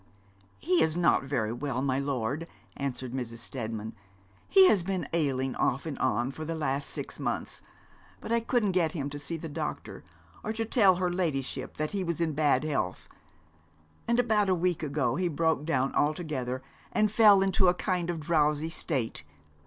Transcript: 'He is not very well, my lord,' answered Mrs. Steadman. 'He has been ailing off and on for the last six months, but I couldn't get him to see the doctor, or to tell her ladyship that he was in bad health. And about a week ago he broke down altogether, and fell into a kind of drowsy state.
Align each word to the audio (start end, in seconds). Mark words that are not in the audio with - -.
'He 0.57 0.81
is 0.81 0.97
not 0.97 1.25
very 1.25 1.53
well, 1.53 1.83
my 1.83 1.99
lord,' 1.99 2.47
answered 2.75 3.13
Mrs. 3.13 3.37
Steadman. 3.37 3.93
'He 4.49 4.67
has 4.67 4.81
been 4.81 5.07
ailing 5.13 5.53
off 5.55 5.85
and 5.85 5.99
on 5.99 6.31
for 6.31 6.43
the 6.43 6.55
last 6.55 6.89
six 6.89 7.19
months, 7.19 7.61
but 8.19 8.31
I 8.31 8.39
couldn't 8.39 8.71
get 8.71 8.93
him 8.93 9.11
to 9.11 9.19
see 9.19 9.37
the 9.37 9.47
doctor, 9.47 10.03
or 10.43 10.53
to 10.53 10.65
tell 10.65 10.95
her 10.95 11.13
ladyship 11.13 11.77
that 11.77 11.91
he 11.91 12.03
was 12.03 12.19
in 12.19 12.33
bad 12.33 12.63
health. 12.63 13.07
And 14.07 14.19
about 14.19 14.49
a 14.49 14.55
week 14.55 14.81
ago 14.81 15.17
he 15.17 15.27
broke 15.27 15.65
down 15.65 15.93
altogether, 15.93 16.63
and 16.91 17.11
fell 17.11 17.43
into 17.43 17.67
a 17.67 17.75
kind 17.75 18.09
of 18.09 18.19
drowsy 18.19 18.69
state. 18.69 19.23